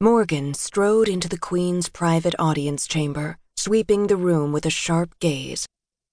[0.00, 5.66] Morgan strode into the Queen's private audience chamber, sweeping the room with a sharp gaze.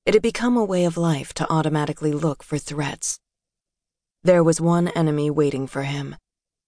[0.08, 3.19] It had become a way of life to automatically look for threats.
[4.24, 6.16] There was one enemy waiting for him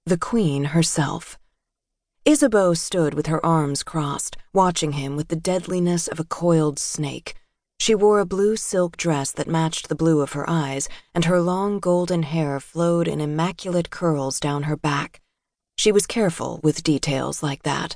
[0.06, 1.40] the Queen herself.
[2.24, 7.34] Isabeau stood with her arms crossed, watching him with the deadliness of a coiled snake.
[7.80, 11.42] She wore a blue silk dress that matched the blue of her eyes, and her
[11.42, 15.20] long golden hair flowed in immaculate curls down her back.
[15.78, 17.96] She was careful with details like that.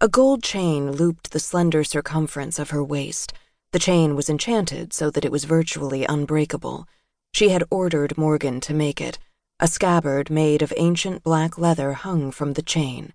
[0.00, 3.32] A gold chain looped the slender circumference of her waist.
[3.72, 6.86] The chain was enchanted so that it was virtually unbreakable.
[7.32, 9.18] She had ordered Morgan to make it.
[9.58, 13.12] A scabbard made of ancient black leather hung from the chain.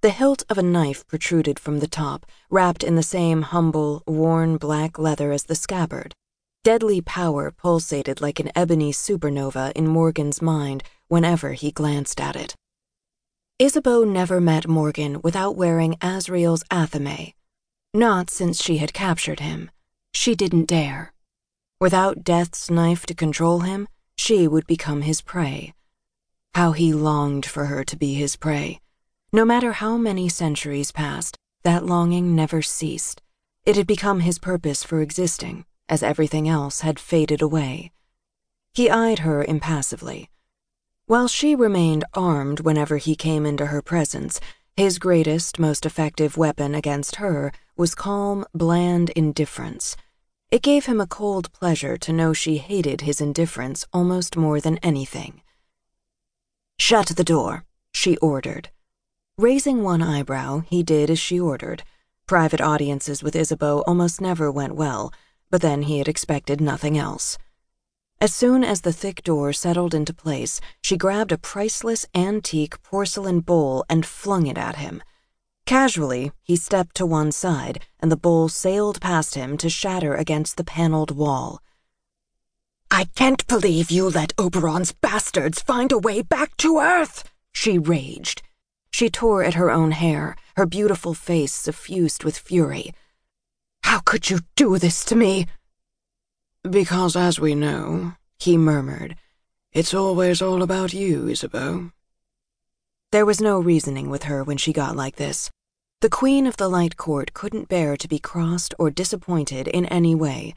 [0.00, 4.56] The hilt of a knife protruded from the top, wrapped in the same humble, worn
[4.56, 6.14] black leather as the scabbard.
[6.62, 12.54] Deadly power pulsated like an ebony supernova in Morgan's mind whenever he glanced at it.
[13.60, 17.34] Isabeau never met Morgan without wearing Azrael's athame.
[17.94, 19.70] Not since she had captured him.
[20.12, 21.12] She didn't dare.
[21.80, 25.72] Without Death's knife to control him, she would become his prey.
[26.56, 28.80] How he longed for her to be his prey.
[29.32, 33.22] No matter how many centuries passed, that longing never ceased.
[33.64, 37.92] It had become his purpose for existing, as everything else had faded away.
[38.72, 40.28] He eyed her impassively.
[41.06, 44.40] While she remained armed whenever he came into her presence,
[44.74, 49.98] his greatest, most effective weapon against her was calm, bland indifference.
[50.50, 54.78] It gave him a cold pleasure to know she hated his indifference almost more than
[54.78, 55.42] anything.
[56.78, 58.70] Shut the door, she ordered.
[59.36, 61.82] Raising one eyebrow, he did as she ordered.
[62.26, 65.12] Private audiences with Isabeau almost never went well,
[65.50, 67.36] but then he had expected nothing else.
[68.20, 73.40] As soon as the thick door settled into place, she grabbed a priceless antique porcelain
[73.40, 75.02] bowl and flung it at him.
[75.66, 80.56] Casually, he stepped to one side, and the bowl sailed past him to shatter against
[80.56, 81.60] the paneled wall.
[82.90, 88.42] I can't believe you let Oberon's bastards find a way back to Earth, she raged.
[88.90, 92.94] She tore at her own hair, her beautiful face suffused with fury.
[93.82, 95.46] How could you do this to me?
[96.68, 99.16] Because, as we know, he murmured,
[99.74, 101.90] it's always all about you, Isabeau.
[103.12, 105.50] There was no reasoning with her when she got like this.
[106.00, 110.14] The Queen of the Light Court couldn't bear to be crossed or disappointed in any
[110.14, 110.54] way.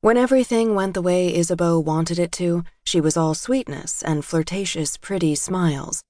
[0.00, 4.96] When everything went the way Isabeau wanted it to, she was all sweetness and flirtatious,
[4.96, 6.02] pretty smiles.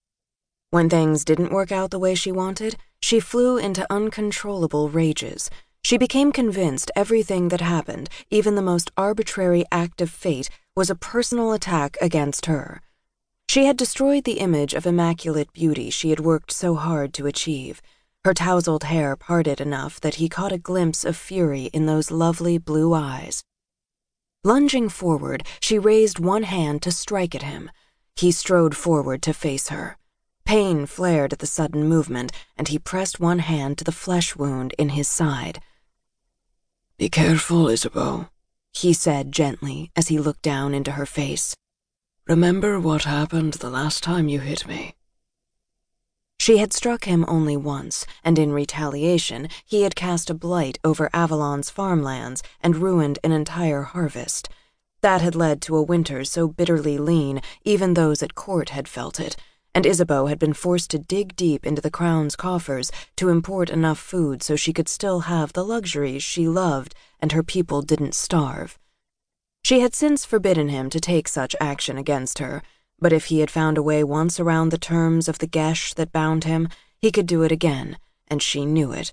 [0.70, 5.48] When things didn't work out the way she wanted, she flew into uncontrollable rages,
[5.84, 10.94] she became convinced everything that happened, even the most arbitrary act of fate, was a
[10.94, 12.80] personal attack against her.
[13.48, 17.82] She had destroyed the image of immaculate beauty she had worked so hard to achieve.
[18.24, 22.56] Her tousled hair parted enough that he caught a glimpse of fury in those lovely
[22.56, 23.42] blue eyes.
[24.44, 27.70] Lunging forward, she raised one hand to strike at him.
[28.16, 29.98] He strode forward to face her.
[30.46, 34.74] Pain flared at the sudden movement, and he pressed one hand to the flesh wound
[34.78, 35.60] in his side.
[37.02, 38.28] Be careful, Isabeau,
[38.72, 41.56] he said gently as he looked down into her face.
[42.28, 44.94] Remember what happened the last time you hit me.
[46.38, 51.10] She had struck him only once, and in retaliation, he had cast a blight over
[51.12, 54.48] Avalon's farmlands and ruined an entire harvest.
[55.00, 59.18] That had led to a winter so bitterly lean, even those at court had felt
[59.18, 59.34] it
[59.74, 63.98] and Isabeau had been forced to dig deep into the crown's coffers to import enough
[63.98, 68.78] food so she could still have the luxuries she loved and her people didn't starve.
[69.64, 72.62] She had since forbidden him to take such action against her,
[72.98, 76.12] but if he had found a way once around the terms of the geas that
[76.12, 76.68] bound him,
[77.00, 77.96] he could do it again,
[78.28, 79.12] and she knew it.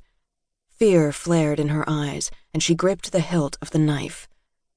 [0.68, 4.28] Fear flared in her eyes, and she gripped the hilt of the knife.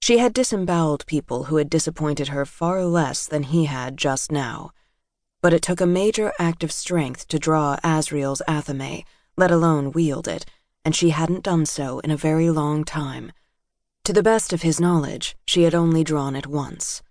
[0.01, 4.73] She had disemboweled people who had disappointed her far less than he had just now
[5.43, 9.05] but it took a major act of strength to draw Azrael's athame,
[9.37, 10.47] let alone wield it,
[10.85, 13.33] and she hadn't done so in a very long time.
[14.05, 17.03] To the best of his knowledge, she had only drawn it once.